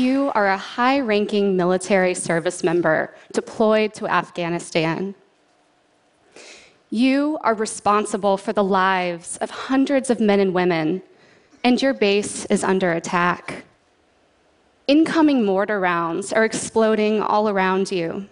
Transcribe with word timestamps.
You 0.00 0.32
are 0.34 0.46
a 0.46 0.56
high 0.56 1.00
ranking 1.00 1.58
military 1.58 2.14
service 2.14 2.64
member 2.64 3.14
deployed 3.34 3.92
to 3.94 4.06
Afghanistan. 4.06 5.14
You 6.88 7.38
are 7.42 7.52
responsible 7.52 8.38
for 8.38 8.54
the 8.54 8.64
lives 8.64 9.36
of 9.42 9.50
hundreds 9.50 10.08
of 10.08 10.18
men 10.18 10.40
and 10.40 10.54
women, 10.54 11.02
and 11.62 11.82
your 11.82 11.92
base 11.92 12.46
is 12.46 12.64
under 12.64 12.92
attack. 12.92 13.64
Incoming 14.86 15.44
mortar 15.44 15.78
rounds 15.78 16.32
are 16.32 16.46
exploding 16.46 17.20
all 17.20 17.50
around 17.50 17.92
you. 17.92 18.26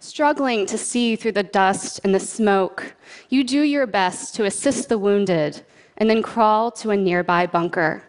Struggling 0.00 0.64
to 0.64 0.78
see 0.78 1.16
through 1.16 1.32
the 1.32 1.42
dust 1.42 2.00
and 2.02 2.14
the 2.14 2.18
smoke, 2.36 2.94
you 3.28 3.44
do 3.44 3.60
your 3.60 3.86
best 3.86 4.34
to 4.36 4.46
assist 4.46 4.88
the 4.88 4.98
wounded 4.98 5.60
and 5.98 6.08
then 6.08 6.22
crawl 6.22 6.70
to 6.70 6.92
a 6.92 6.96
nearby 6.96 7.46
bunker. 7.46 8.04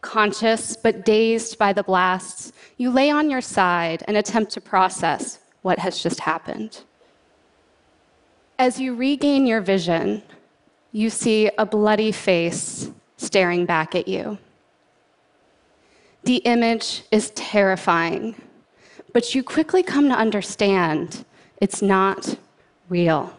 Conscious 0.00 0.76
but 0.76 1.04
dazed 1.04 1.58
by 1.58 1.72
the 1.72 1.82
blasts, 1.82 2.52
you 2.78 2.90
lay 2.90 3.10
on 3.10 3.30
your 3.30 3.40
side 3.40 4.02
and 4.08 4.16
attempt 4.16 4.52
to 4.52 4.60
process 4.60 5.40
what 5.62 5.78
has 5.78 6.02
just 6.02 6.20
happened. 6.20 6.82
As 8.58 8.80
you 8.80 8.94
regain 8.94 9.46
your 9.46 9.60
vision, 9.60 10.22
you 10.92 11.10
see 11.10 11.50
a 11.58 11.66
bloody 11.66 12.12
face 12.12 12.90
staring 13.16 13.66
back 13.66 13.94
at 13.94 14.08
you. 14.08 14.38
The 16.24 16.36
image 16.36 17.02
is 17.10 17.30
terrifying, 17.30 18.40
but 19.12 19.34
you 19.34 19.42
quickly 19.42 19.82
come 19.82 20.08
to 20.08 20.14
understand 20.14 21.24
it's 21.60 21.82
not 21.82 22.36
real. 22.88 23.34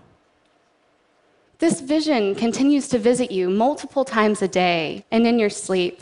This 1.59 1.81
vision 1.81 2.33
continues 2.33 2.87
to 2.87 2.97
visit 2.97 3.31
you 3.31 3.49
multiple 3.49 4.03
times 4.03 4.41
a 4.41 4.47
day 4.47 5.05
and 5.11 5.27
in 5.27 5.37
your 5.37 5.51
sleep. 5.51 6.01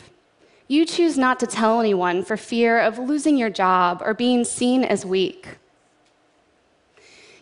You 0.70 0.84
choose 0.84 1.18
not 1.18 1.40
to 1.40 1.48
tell 1.48 1.80
anyone 1.80 2.22
for 2.22 2.36
fear 2.36 2.78
of 2.78 2.96
losing 2.96 3.36
your 3.36 3.50
job 3.50 4.00
or 4.04 4.14
being 4.14 4.44
seen 4.44 4.84
as 4.84 5.04
weak. 5.04 5.58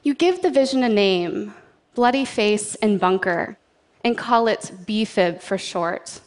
You 0.02 0.14
give 0.14 0.40
the 0.40 0.50
vision 0.50 0.82
a 0.82 0.88
name, 0.88 1.52
bloody 1.94 2.24
face 2.24 2.74
and 2.76 2.98
bunker, 2.98 3.58
and 4.02 4.16
call 4.16 4.48
it 4.48 4.72
BFib 4.86 5.42
for 5.42 5.58
short. 5.58 6.22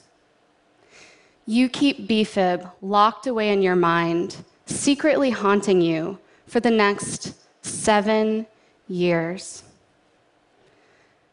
You 1.47 1.69
keep 1.69 2.07
BFib 2.07 2.71
locked 2.83 3.25
away 3.25 3.51
in 3.51 3.63
your 3.63 3.75
mind, 3.75 4.37
secretly 4.67 5.31
haunting 5.31 5.81
you 5.81 6.19
for 6.45 6.59
the 6.59 6.69
next 6.69 7.33
seven 7.63 8.45
years. 8.87 9.63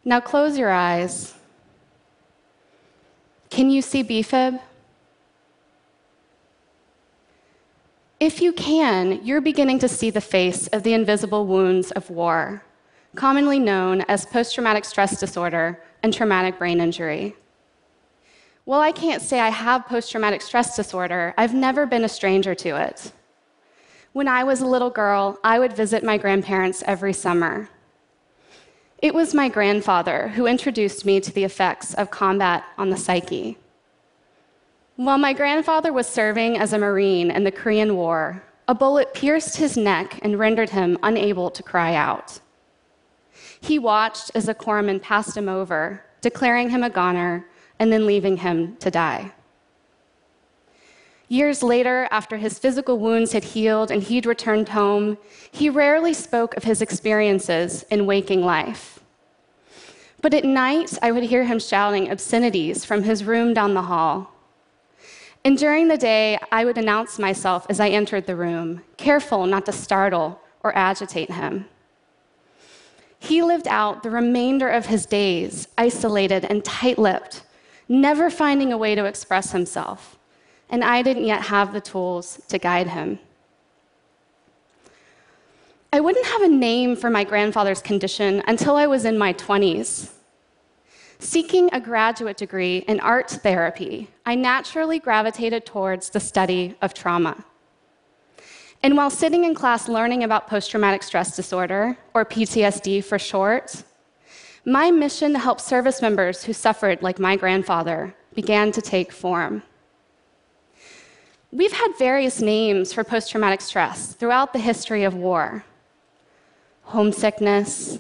Now 0.03 0.21
close 0.21 0.57
your 0.57 0.71
eyes. 0.71 1.35
Can 3.51 3.69
you 3.69 3.83
see 3.83 4.03
BFib? 4.03 4.63
If 8.21 8.43
you 8.43 8.53
can, 8.53 9.25
you're 9.25 9.41
beginning 9.41 9.79
to 9.81 9.89
see 9.89 10.11
the 10.11 10.21
face 10.21 10.67
of 10.69 10.83
the 10.83 10.93
invisible 10.93 11.47
wounds 11.47 11.91
of 11.93 12.11
war 12.11 12.63
commonly 13.15 13.59
known 13.59 14.03
as 14.03 14.27
post 14.27 14.55
traumatic 14.55 14.85
stress 14.85 15.19
disorder 15.19 15.83
and 16.03 16.15
traumatic 16.15 16.59
brain 16.59 16.81
injury. 16.81 17.35
While 18.65 18.81
I 18.81 18.93
can't 18.93 19.23
say 19.23 19.41
I 19.41 19.49
have 19.49 19.87
post 19.87 20.13
traumatic 20.13 20.43
stress 20.43 20.77
disorder, 20.77 21.35
I've 21.37 21.55
never 21.55 21.87
been 21.87 22.05
a 22.05 22.09
stranger 22.09 22.55
to 22.57 22.77
it. 22.81 23.13
When 24.13 24.29
I 24.29 24.45
was 24.45 24.61
a 24.61 24.67
little 24.67 24.91
girl, 24.91 25.39
I 25.43 25.59
would 25.59 25.73
visit 25.73 26.05
my 26.05 26.19
grandparents 26.19 26.85
every 26.87 27.13
summer. 27.13 27.71
It 29.01 29.15
was 29.15 29.35
my 29.35 29.49
grandfather 29.49 30.29
who 30.29 30.47
introduced 30.47 31.05
me 31.05 31.21
to 31.21 31.33
the 31.33 31.45
effects 31.45 31.95
of 31.95 32.11
combat 32.11 32.65
on 32.77 32.91
the 32.91 32.97
psyche. 32.97 33.59
While 34.99 35.19
my 35.19 35.33
grandfather 35.33 35.93
was 35.93 36.09
serving 36.09 36.59
as 36.59 36.73
a 36.73 36.79
Marine 36.79 37.31
in 37.31 37.45
the 37.45 37.53
Korean 37.53 37.95
War, 37.95 38.43
a 38.67 38.75
bullet 38.75 39.15
pierced 39.15 39.57
his 39.57 39.77
neck 39.77 40.19
and 40.23 40.37
rendered 40.37 40.71
him 40.71 40.99
unable 41.05 41.51
to 41.51 41.63
cry 41.63 41.95
out. 41.95 42.41
He 43.61 43.79
watched 43.79 44.33
as 44.35 44.49
a 44.49 44.55
corpsman 44.55 45.01
passed 45.01 45.37
him 45.37 45.49
over, 45.49 46.05
declaring 46.21 46.71
him 46.71 46.83
a 46.83 46.91
goner, 46.91 47.47
and 47.79 47.93
then 47.93 48.07
leaving 48.07 48.39
him 48.39 48.77
to 48.79 48.91
die. 48.91 49.31
Years 51.29 51.63
later, 51.63 52.09
after 52.11 52.37
his 52.37 52.59
physical 52.59 52.99
wounds 52.99 53.31
had 53.31 53.45
healed 53.45 53.93
and 53.93 54.03
he'd 54.03 54.27
returned 54.27 54.71
home, 54.71 55.17
he 55.53 55.71
rarely 55.71 56.13
spoke 56.13 56.57
of 56.57 56.65
his 56.65 56.83
experiences 56.83 57.85
in 57.85 58.05
waking 58.05 58.45
life. 58.45 58.99
But 60.23 60.35
at 60.35 60.45
night, 60.45 60.99
I 61.01 61.13
would 61.13 61.23
hear 61.23 61.45
him 61.45 61.61
shouting 61.61 62.11
obscenities 62.11 62.85
from 62.85 63.05
his 63.05 63.23
room 63.23 63.55
down 63.55 63.75
the 63.75 63.83
hall. 63.83 64.33
And 65.49 65.57
during 65.57 65.89
the 65.89 65.97
day, 65.97 66.39
I 66.53 66.67
would 66.67 66.77
announce 66.77 67.19
myself 67.19 67.67
as 67.71 67.81
I 67.81 67.89
entered 67.89 68.27
the 68.27 68.37
room, 68.37 68.83
careful 68.99 69.47
not 69.47 69.65
to 69.65 69.73
startle 69.73 70.43
or 70.63 70.77
agitate 70.77 71.31
him. 71.31 71.65
He 73.19 73.41
lived 73.41 73.67
out 73.67 74.03
the 74.03 74.11
remainder 74.11 74.69
of 74.69 74.85
his 74.85 75.07
days 75.07 75.67
isolated 75.79 76.45
and 76.45 76.63
tight 76.67 76.99
lipped, 76.99 77.45
never 77.89 78.29
finding 78.29 78.75
a 78.75 78.77
way 78.77 78.95
to 78.95 79.07
express 79.07 79.53
himself. 79.53 80.19
And 80.69 80.85
I 80.85 81.01
didn't 81.01 81.25
yet 81.25 81.45
have 81.45 81.73
the 81.73 81.81
tools 81.81 82.43
to 82.49 82.59
guide 82.59 82.89
him. 82.89 83.19
I 85.95 86.01
wouldn't 86.01 86.27
have 86.27 86.43
a 86.43 86.49
name 86.49 86.95
for 86.95 87.09
my 87.09 87.25
grandfather's 87.25 87.81
condition 87.81 88.43
until 88.47 88.77
I 88.77 88.87
was 88.87 89.07
in 89.07 89.17
my 89.17 89.33
20s. 89.33 90.11
Seeking 91.21 91.69
a 91.73 91.81
graduate 91.81 92.37
degree 92.37 92.79
in 92.87 93.01
art 93.01 93.29
therapy, 93.29 94.09
I 94.25 94.37
naturally 94.37 95.01
gravitated 95.01 95.67
towards 95.67 96.11
the 96.11 96.21
study 96.21 96.77
of 96.81 96.95
trauma. 96.95 97.45
And 98.85 98.97
while 98.97 99.11
sitting 99.11 99.43
in 99.43 99.55
class 99.55 99.89
learning 99.89 100.23
about 100.23 100.47
post 100.47 100.71
traumatic 100.71 101.03
stress 101.03 101.35
disorder, 101.35 101.99
or 102.15 102.25
PTSD 102.25 103.03
for 103.03 103.19
short, 103.19 103.83
my 104.65 104.93
mission 104.93 105.33
to 105.33 105.41
help 105.41 105.61
service 105.61 106.01
members 106.01 106.45
who 106.45 106.53
suffered 106.53 107.03
like 107.03 107.19
my 107.19 107.35
grandfather 107.35 108.15
began 108.35 108.71
to 108.71 108.81
take 108.81 109.11
form. 109.11 109.65
We've 111.51 111.73
had 111.73 111.99
various 111.99 112.41
names 112.41 112.93
for 112.93 113.03
post 113.03 113.33
traumatic 113.33 113.61
stress 113.61 114.15
throughout 114.15 114.53
the 114.53 114.61
history 114.61 115.03
of 115.03 115.15
war 115.15 115.65
homesickness, 116.83 117.99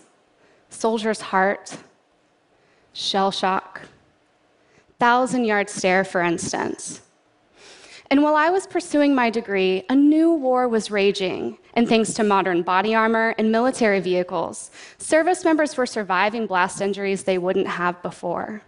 soldier's 0.71 1.21
heart, 1.21 1.77
shell 2.93 3.31
shock, 3.31 3.82
thousand 4.99 5.44
yard 5.44 5.71
stare, 5.71 6.04
for 6.04 6.21
instance. 6.21 7.03
And 8.10 8.22
while 8.22 8.37
I 8.37 8.49
was 8.49 8.66
pursuing 8.66 9.15
my 9.15 9.28
degree, 9.28 9.84
a 9.91 9.94
new 9.94 10.32
war 10.32 10.66
was 10.66 10.91
raging. 10.91 11.59
And 11.75 11.87
thanks 11.87 12.15
to 12.15 12.25
modern 12.25 12.62
body 12.62 12.94
armor 12.94 13.34
and 13.37 13.53
military 13.53 14.00
vehicles, 14.00 14.71
service 14.97 15.44
members 15.44 15.77
were 15.77 15.87
surviving 15.87 16.47
blast 16.47 16.81
injuries 16.81 17.25
they 17.25 17.38
wouldn't 17.38 17.69
have 17.69 18.03
before. 18.03 18.62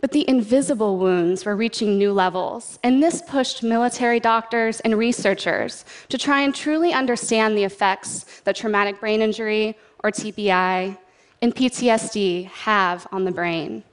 But 0.00 0.10
the 0.10 0.28
invisible 0.28 0.98
wounds 0.98 1.46
were 1.46 1.56
reaching 1.56 1.96
new 1.96 2.12
levels, 2.12 2.78
and 2.82 3.02
this 3.02 3.22
pushed 3.22 3.62
military 3.62 4.20
doctors 4.20 4.80
and 4.80 4.98
researchers 4.98 5.86
to 6.10 6.18
try 6.18 6.42
and 6.42 6.54
truly 6.54 6.92
understand 6.92 7.56
the 7.56 7.64
effects 7.64 8.24
that 8.42 8.56
traumatic 8.56 9.00
brain 9.00 9.22
injury, 9.22 9.78
or 10.02 10.10
TBI, 10.10 10.98
and 11.42 11.54
PTSD 11.54 12.46
have 12.46 13.06
on 13.12 13.24
the 13.24 13.32
brain. 13.32 13.84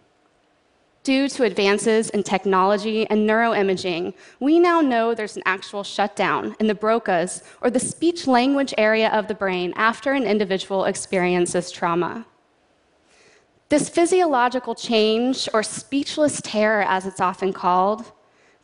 Due 1.03 1.27
to 1.27 1.43
advances 1.43 2.11
in 2.11 2.21
technology 2.21 3.07
and 3.09 3.27
neuroimaging, 3.27 4.13
we 4.39 4.59
now 4.59 4.81
know 4.81 5.15
there's 5.15 5.35
an 5.35 5.41
actual 5.47 5.83
shutdown 5.83 6.55
in 6.59 6.67
the 6.67 6.75
Broca's, 6.75 7.43
or 7.61 7.71
the 7.71 7.79
speech 7.79 8.27
language 8.27 8.71
area 8.77 9.09
of 9.09 9.27
the 9.27 9.33
brain, 9.33 9.73
after 9.75 10.13
an 10.13 10.23
individual 10.23 10.85
experiences 10.85 11.71
trauma. 11.71 12.23
This 13.69 13.89
physiological 13.89 14.75
change, 14.75 15.49
or 15.53 15.63
speechless 15.63 16.39
terror 16.43 16.83
as 16.83 17.07
it's 17.07 17.21
often 17.21 17.51
called, 17.51 18.11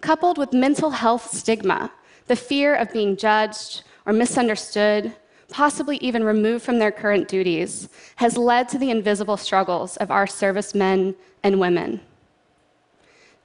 coupled 0.01 0.38
with 0.38 0.53
mental 0.53 0.91
health 0.91 1.33
stigma, 1.33 1.91
the 2.27 2.35
fear 2.35 2.75
of 2.75 2.94
being 2.94 3.18
judged 3.18 3.83
or 4.06 4.13
misunderstood, 4.13 5.15
possibly 5.49 5.97
even 5.97 6.23
removed 6.23 6.63
from 6.63 6.79
their 6.79 6.91
current 6.91 7.27
duties, 7.27 7.89
has 8.17 8.38
led 8.38 8.67
to 8.69 8.77
the 8.77 8.91
invisible 8.91 9.38
struggles 9.38 9.97
of 9.97 10.11
our 10.11 10.27
servicemen 10.27 11.15
and 11.44 11.59
women 11.59 12.01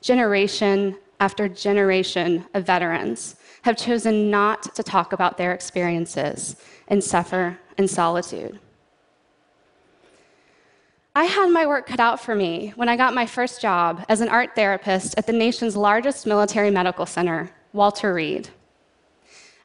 generation 0.03 0.99
after 1.21 1.49
generation 1.49 2.45
of 2.53 2.67
veterans 2.67 3.37
have 3.63 3.77
chosen 3.77 4.31
not 4.31 4.75
to 4.75 4.83
talk 4.83 5.13
about 5.13 5.39
their 5.39 5.53
experiences 5.53 6.57
and 6.89 7.03
suffer 7.03 7.57
in 7.79 7.87
solitude. 7.87 8.59
I 11.15 11.25
had 11.25 11.51
my 11.51 11.67
work 11.67 11.87
cut 11.87 12.01
out 12.01 12.21
for 12.21 12.35
me 12.35 12.73
when 12.75 12.89
I 12.89 12.97
got 12.97 13.15
my 13.15 13.27
first 13.27 13.61
job 13.61 14.05
as 14.09 14.21
an 14.21 14.29
art 14.29 14.57
therapist 14.57 15.17
at 15.17 15.27
the 15.27 15.33
nation's 15.33 15.77
largest 15.77 16.27
military 16.27 16.71
medical 16.71 17.07
center, 17.07 17.51
Walter 17.73 18.15
Reed. 18.15 18.49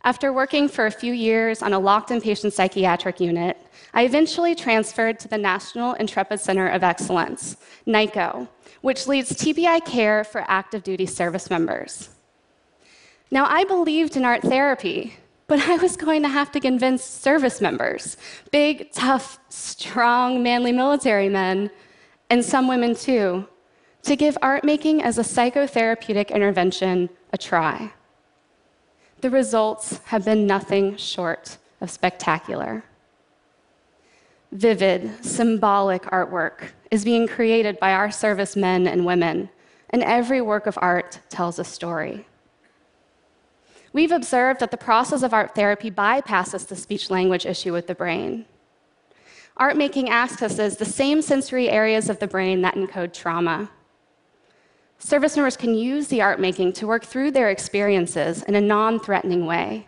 After 0.08 0.32
working 0.32 0.70
for 0.70 0.86
a 0.86 0.92
few 0.92 1.12
years 1.12 1.62
on 1.62 1.74
a 1.74 1.80
locked 1.80 2.12
inpatient 2.12 2.54
psychiatric 2.54 3.20
unit, 3.20 3.58
I 3.94 4.06
eventually 4.06 4.56
transferred 4.56 5.20
to 5.20 5.28
the 5.28 5.38
National 5.38 5.96
Intrepid 5.96 6.40
Center 6.40 6.70
of 6.70 6.82
Excellence, 6.82 7.58
NICoE, 7.86 8.48
which 8.80 9.06
leads 9.06 9.34
TBI 9.34 9.84
care 9.84 10.24
for 10.24 10.46
active 10.48 10.84
duty 10.84 11.06
service 11.06 11.50
members. 11.50 12.08
Now, 13.32 13.48
I 13.48 13.66
believed 13.66 14.16
in 14.16 14.24
art 14.24 14.44
therapy, 14.44 15.18
but 15.46 15.68
I 15.68 15.76
was 15.76 15.98
going 15.98 16.22
to 16.22 16.30
have 16.30 16.54
to 16.54 16.62
convince 16.62 17.04
service 17.04 17.60
members 17.60 18.16
big, 18.50 18.94
tough, 18.94 19.40
strong, 19.50 20.42
manly 20.42 20.72
military 20.72 21.28
men, 21.28 21.70
and 22.30 22.46
some 22.46 22.70
women 22.70 22.96
too 22.96 23.46
to 24.04 24.16
give 24.16 24.38
art 24.42 24.64
making 24.64 25.04
as 25.04 25.18
a 25.18 25.22
psychotherapeutic 25.22 26.30
intervention 26.30 27.10
a 27.34 27.38
try. 27.38 27.92
The 29.20 29.30
results 29.32 30.00
have 30.06 30.26
been 30.26 30.46
nothing 30.46 30.96
short 30.98 31.58
of 31.82 31.90
spectacular. 31.90 32.84
Vivid, 34.52 35.26
symbolic 35.26 36.04
artwork 36.04 36.70
is 36.92 37.04
being 37.04 37.28
created 37.28 37.80
by 37.80 37.94
our 37.94 38.12
servicemen 38.12 38.88
and 38.88 39.06
women, 39.06 39.50
and 39.90 40.04
every 40.04 40.40
work 40.40 40.68
of 40.68 40.78
art 40.82 41.20
tells 41.30 41.58
a 41.58 41.64
story. 41.64 42.28
We've 43.92 44.12
observed 44.12 44.60
that 44.60 44.70
the 44.70 44.78
process 44.78 45.24
of 45.24 45.34
art 45.34 45.56
therapy 45.56 45.90
bypasses 45.90 46.68
the 46.68 46.76
speech 46.76 47.10
language 47.10 47.46
issue 47.46 47.74
with 47.74 47.88
the 47.88 47.96
brain. 47.96 48.46
Art 49.58 49.76
making 49.76 50.12
accesses 50.12 50.78
the 50.78 50.86
same 50.86 51.24
sensory 51.24 51.70
areas 51.70 52.10
of 52.10 52.20
the 52.20 52.28
brain 52.28 52.62
that 52.62 52.76
encode 52.76 53.14
trauma. 53.14 53.72
Service 55.00 55.36
members 55.36 55.58
can 55.58 55.76
use 55.76 56.08
the 56.08 56.22
art 56.22 56.40
making 56.40 56.74
to 56.74 56.88
work 56.88 57.06
through 57.06 57.32
their 57.32 57.50
experiences 57.50 58.44
in 58.44 58.56
a 58.56 58.62
non 58.62 59.00
threatening 59.00 59.46
way. 59.46 59.88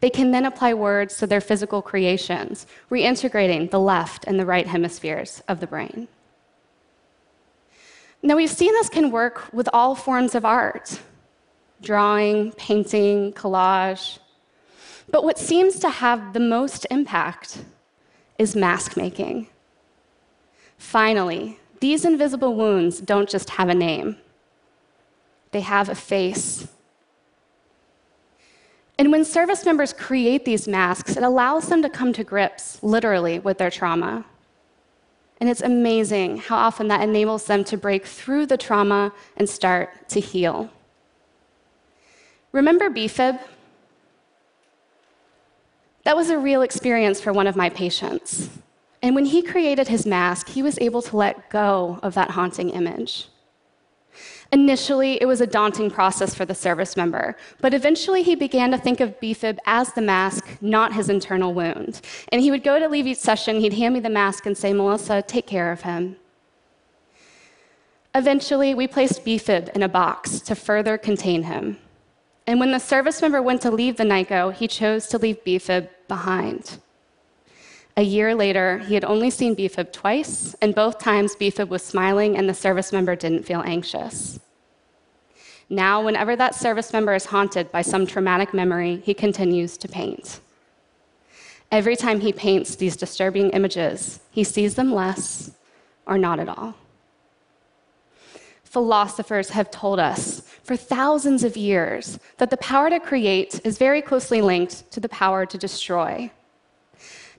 They 0.00 0.10
can 0.10 0.30
then 0.30 0.44
apply 0.44 0.74
words 0.74 1.16
to 1.18 1.26
their 1.26 1.40
physical 1.40 1.82
creations, 1.82 2.66
reintegrating 2.90 3.70
the 3.70 3.80
left 3.80 4.24
and 4.26 4.38
the 4.38 4.46
right 4.46 4.66
hemispheres 4.66 5.42
of 5.48 5.60
the 5.60 5.66
brain. 5.66 6.08
Now, 8.22 8.36
we've 8.36 8.50
seen 8.50 8.72
this 8.72 8.88
can 8.88 9.10
work 9.10 9.52
with 9.52 9.68
all 9.72 9.94
forms 9.94 10.34
of 10.34 10.44
art 10.44 11.00
drawing, 11.82 12.52
painting, 12.52 13.32
collage. 13.34 14.18
But 15.10 15.24
what 15.24 15.38
seems 15.38 15.78
to 15.80 15.90
have 15.90 16.32
the 16.32 16.40
most 16.40 16.86
impact 16.90 17.58
is 18.38 18.56
mask 18.56 18.96
making. 18.96 19.48
Finally, 20.78 21.58
these 21.80 22.04
invisible 22.04 22.54
wounds 22.54 23.00
don't 23.00 23.28
just 23.28 23.50
have 23.50 23.68
a 23.68 23.74
name, 23.74 24.16
they 25.52 25.60
have 25.60 25.88
a 25.88 25.94
face. 25.94 26.68
And 28.96 29.10
when 29.10 29.24
service 29.24 29.64
members 29.64 29.92
create 29.92 30.44
these 30.44 30.68
masks, 30.68 31.16
it 31.16 31.22
allows 31.24 31.68
them 31.68 31.82
to 31.82 31.90
come 31.90 32.12
to 32.12 32.22
grips, 32.22 32.80
literally, 32.80 33.40
with 33.40 33.58
their 33.58 33.70
trauma. 33.70 34.24
And 35.40 35.50
it's 35.50 35.62
amazing 35.62 36.38
how 36.38 36.56
often 36.56 36.88
that 36.88 37.02
enables 37.02 37.46
them 37.46 37.64
to 37.64 37.76
break 37.76 38.06
through 38.06 38.46
the 38.46 38.56
trauma 38.56 39.12
and 39.36 39.48
start 39.48 40.08
to 40.10 40.20
heal. 40.20 40.70
Remember 42.52 42.88
BFib? 42.88 43.40
That 46.04 46.16
was 46.16 46.30
a 46.30 46.38
real 46.38 46.62
experience 46.62 47.20
for 47.20 47.32
one 47.32 47.48
of 47.48 47.56
my 47.56 47.68
patients. 47.68 48.48
And 49.04 49.14
when 49.14 49.26
he 49.26 49.42
created 49.42 49.88
his 49.88 50.06
mask, 50.06 50.48
he 50.48 50.62
was 50.62 50.78
able 50.78 51.02
to 51.02 51.16
let 51.18 51.50
go 51.50 52.00
of 52.02 52.14
that 52.14 52.30
haunting 52.30 52.70
image. 52.70 53.28
Initially, 54.50 55.20
it 55.20 55.26
was 55.26 55.42
a 55.42 55.46
daunting 55.46 55.90
process 55.90 56.34
for 56.34 56.46
the 56.46 56.54
service 56.54 56.96
member, 56.96 57.36
but 57.60 57.74
eventually 57.74 58.22
he 58.22 58.34
began 58.34 58.70
to 58.70 58.78
think 58.78 59.00
of 59.00 59.20
BFib 59.20 59.58
as 59.66 59.92
the 59.92 60.00
mask, 60.00 60.56
not 60.62 60.94
his 60.94 61.10
internal 61.10 61.52
wound. 61.52 62.00
And 62.30 62.40
he 62.40 62.50
would 62.50 62.64
go 62.64 62.78
to 62.78 62.88
leave 62.88 63.06
each 63.06 63.18
session, 63.18 63.60
he'd 63.60 63.74
hand 63.74 63.92
me 63.92 64.00
the 64.00 64.08
mask 64.08 64.46
and 64.46 64.56
say, 64.56 64.72
Melissa, 64.72 65.20
take 65.20 65.46
care 65.46 65.70
of 65.70 65.82
him. 65.82 66.16
Eventually, 68.14 68.74
we 68.74 68.86
placed 68.86 69.22
BFib 69.22 69.68
in 69.76 69.82
a 69.82 69.88
box 69.88 70.40
to 70.40 70.54
further 70.54 70.96
contain 70.96 71.42
him. 71.42 71.76
And 72.46 72.58
when 72.58 72.72
the 72.72 72.78
service 72.78 73.20
member 73.20 73.42
went 73.42 73.60
to 73.62 73.70
leave 73.70 73.98
the 73.98 74.04
NICoE, 74.04 74.54
he 74.54 74.66
chose 74.66 75.08
to 75.08 75.18
leave 75.18 75.44
BFib 75.44 75.90
behind. 76.08 76.78
A 77.96 78.02
year 78.02 78.34
later, 78.34 78.78
he 78.78 78.94
had 78.94 79.04
only 79.04 79.30
seen 79.30 79.54
BFib 79.54 79.92
twice, 79.92 80.54
and 80.60 80.74
both 80.74 80.98
times 80.98 81.36
BFib 81.36 81.68
was 81.68 81.82
smiling 81.84 82.36
and 82.36 82.48
the 82.48 82.54
service 82.54 82.92
member 82.92 83.14
didn't 83.14 83.44
feel 83.44 83.62
anxious. 83.64 84.40
Now, 85.70 86.02
whenever 86.02 86.34
that 86.36 86.54
service 86.54 86.92
member 86.92 87.14
is 87.14 87.26
haunted 87.26 87.70
by 87.70 87.82
some 87.82 88.06
traumatic 88.06 88.52
memory, 88.52 89.00
he 89.04 89.14
continues 89.14 89.76
to 89.78 89.88
paint. 89.88 90.40
Every 91.70 91.96
time 91.96 92.20
he 92.20 92.32
paints 92.32 92.76
these 92.76 92.96
disturbing 92.96 93.50
images, 93.50 94.20
he 94.30 94.44
sees 94.44 94.74
them 94.74 94.92
less 94.92 95.52
or 96.06 96.18
not 96.18 96.38
at 96.40 96.48
all. 96.48 96.74
Philosophers 98.64 99.50
have 99.50 99.70
told 99.70 100.00
us 100.00 100.42
for 100.64 100.76
thousands 100.76 101.44
of 101.44 101.56
years 101.56 102.18
that 102.38 102.50
the 102.50 102.56
power 102.56 102.90
to 102.90 102.98
create 102.98 103.60
is 103.64 103.78
very 103.78 104.02
closely 104.02 104.42
linked 104.42 104.90
to 104.90 104.98
the 104.98 105.08
power 105.08 105.46
to 105.46 105.56
destroy. 105.56 106.30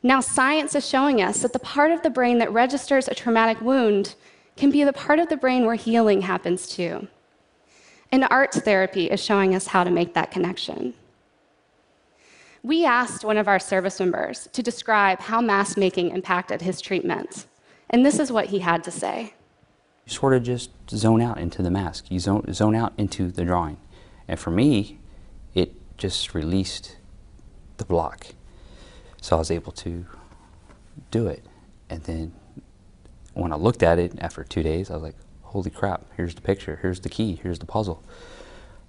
Now, 0.06 0.20
science 0.20 0.76
is 0.76 0.88
showing 0.88 1.20
us 1.20 1.42
that 1.42 1.52
the 1.52 1.58
part 1.58 1.90
of 1.90 2.04
the 2.04 2.12
brain 2.12 2.38
that 2.38 2.54
registers 2.54 3.08
a 3.08 3.16
traumatic 3.16 3.60
wound 3.60 4.14
can 4.56 4.70
be 4.70 4.84
the 4.84 4.94
part 4.94 5.18
of 5.18 5.30
the 5.30 5.36
brain 5.36 5.66
where 5.66 5.74
healing 5.74 6.22
happens 6.22 6.68
too. 6.68 7.08
And 8.12 8.28
art 8.30 8.54
therapy 8.54 9.10
is 9.10 9.20
showing 9.20 9.56
us 9.56 9.66
how 9.66 9.84
to 9.84 9.90
make 9.90 10.14
that 10.14 10.30
connection. 10.30 10.94
We 12.62 12.86
asked 12.86 13.26
one 13.26 13.38
of 13.38 13.48
our 13.48 13.58
service 13.58 14.00
members 14.00 14.48
to 14.54 14.62
describe 14.62 15.22
how 15.22 15.42
mask 15.42 15.76
making 15.76 16.12
impacted 16.12 16.62
his 16.62 16.82
treatment. 16.82 17.48
And 17.90 18.06
this 18.06 18.20
is 18.20 18.32
what 18.32 18.46
he 18.46 18.60
had 18.60 18.84
to 18.84 18.92
say. 18.92 19.34
You 20.06 20.14
sort 20.14 20.36
of 20.36 20.44
just 20.44 20.70
zone 20.92 21.20
out 21.20 21.40
into 21.40 21.64
the 21.64 21.72
mask. 21.72 22.12
You 22.12 22.20
zone, 22.20 22.46
zone 22.54 22.76
out 22.76 22.94
into 22.96 23.32
the 23.32 23.44
drawing. 23.44 23.78
And 24.28 24.40
for 24.40 24.52
me, 24.52 25.00
it 25.56 25.74
just 25.98 26.36
released 26.36 26.96
the 27.78 27.86
block. 27.86 28.28
So 29.26 29.38
I 29.38 29.40
was 29.40 29.50
able 29.50 29.72
to 29.72 30.06
do 31.10 31.26
it. 31.26 31.44
And 31.90 32.04
then 32.04 32.32
when 33.34 33.52
I 33.52 33.56
looked 33.56 33.82
at 33.82 33.98
it 33.98 34.14
after 34.20 34.44
two 34.44 34.62
days, 34.62 34.92
I 34.92 34.94
was 34.94 35.02
like, 35.02 35.16
holy 35.42 35.72
crap, 35.72 36.06
here's 36.16 36.36
the 36.36 36.42
picture, 36.42 36.78
here's 36.80 37.00
the 37.00 37.10
key, 37.10 37.40
here's 37.42 37.58
the 37.58 37.66
puzzle. 37.66 38.04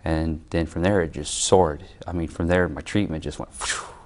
And 0.04 0.44
then 0.50 0.66
from 0.66 0.82
there, 0.82 1.00
it 1.00 1.14
just 1.14 1.32
soared. 1.32 1.84
I 2.06 2.12
mean, 2.12 2.28
from 2.28 2.48
there, 2.48 2.68
my 2.68 2.82
treatment 2.82 3.24
just 3.24 3.38
went, 3.38 3.50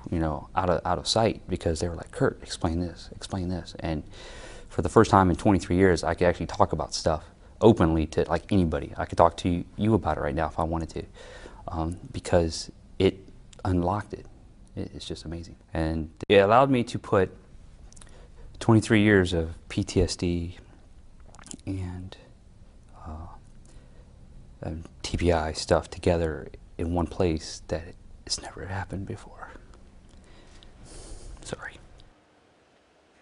you 0.09 0.21
know, 0.21 0.49
out 0.55 0.71
of, 0.71 0.81
out 0.87 0.99
of 0.99 1.09
sight 1.09 1.43
because 1.49 1.81
they 1.81 1.89
were 1.89 1.97
like, 1.97 2.13
Kurt, 2.13 2.41
explain 2.45 2.79
this, 2.79 3.09
explain 3.11 3.49
this. 3.49 3.75
And 3.81 4.05
for 4.69 4.83
the 4.83 4.89
first 4.89 5.11
time 5.11 5.31
in 5.31 5.37
23 5.37 5.75
years, 5.75 6.05
I 6.05 6.15
could 6.15 6.29
actually 6.29 6.47
talk 6.47 6.73
about 6.73 6.95
stuff 6.95 7.25
openly 7.61 8.07
to 8.07 8.23
like 8.29 8.45
anybody. 8.53 8.95
I 8.97 9.05
could 9.05 9.19
talk 9.19 9.37
to 9.39 9.65
you 9.77 9.95
about 9.95 10.17
it 10.17 10.21
right 10.21 10.37
now 10.37 10.47
if 10.47 10.61
I 10.61 10.63
wanted 10.63 10.91
to, 10.91 11.03
um, 11.67 11.99
because 12.13 12.71
it 13.01 13.19
unlocked 13.65 14.13
it. 14.15 14.27
It's 14.77 15.05
just 15.05 15.25
amazing. 15.25 15.57
And 15.75 16.11
it 16.29 16.37
allowed 16.37 16.71
me 16.71 16.85
to 16.85 16.99
put 16.99 17.31
23 18.61 19.03
years 19.03 19.33
of 19.33 19.55
PTSD 19.69 20.57
and 21.67 22.17
uh, 23.07 23.27
um, 24.63 24.85
TBI 25.03 25.57
stuff 25.57 25.91
together 25.91 26.49
in 26.79 26.95
one 26.95 27.07
place 27.07 27.63
that 27.69 27.95
it's 28.27 28.41
never 28.41 28.67
happened 28.67 29.07
before. 29.07 29.51
Sorry. 31.43 31.75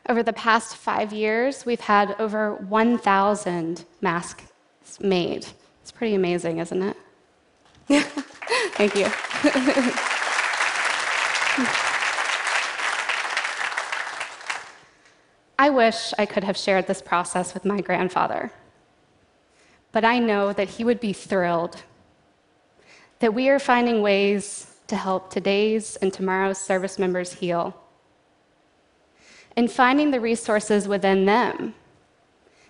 Over 0.08 0.22
the 0.22 0.32
past 0.32 0.76
five 0.76 1.12
years, 1.12 1.64
we've 1.64 1.80
had 1.80 2.14
over 2.18 2.54
1,000 2.54 3.84
masks 4.00 4.44
made. 5.00 5.46
It's 5.82 5.92
pretty 5.92 6.14
amazing, 6.14 6.58
isn't 6.58 6.82
it? 6.82 6.96
Thank 8.74 8.94
you. 8.94 9.06
I 15.58 15.70
wish 15.70 16.14
I 16.16 16.24
could 16.24 16.44
have 16.44 16.56
shared 16.56 16.86
this 16.86 17.02
process 17.02 17.52
with 17.52 17.64
my 17.64 17.80
grandfather, 17.80 18.52
but 19.90 20.04
I 20.04 20.18
know 20.18 20.52
that 20.52 20.68
he 20.68 20.84
would 20.84 21.00
be 21.00 21.12
thrilled 21.12 21.82
that 23.18 23.34
we 23.34 23.48
are 23.48 23.58
finding 23.58 24.00
ways 24.00 24.76
to 24.86 24.94
help 24.94 25.30
today's 25.30 25.96
and 25.96 26.12
tomorrow's 26.12 26.58
service 26.58 26.98
members 26.98 27.32
heal 27.34 27.76
and 29.56 29.70
finding 29.70 30.12
the 30.12 30.20
resources 30.20 30.86
within 30.86 31.26
them 31.26 31.74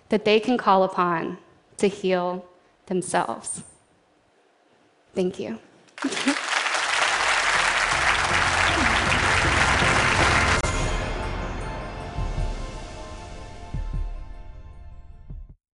that 0.09 0.25
they 0.25 0.39
can 0.39 0.57
call 0.57 0.83
upon 0.83 1.37
to 1.77 1.87
heal 1.87 2.45
themselves. 2.87 3.61
Thank 5.13 5.39
you. 5.39 5.59